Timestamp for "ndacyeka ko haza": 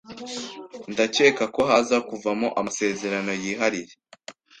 0.91-1.97